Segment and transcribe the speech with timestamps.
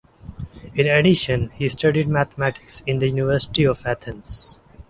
[0.73, 4.55] In addition, he studied Mathematics in the University of Athens.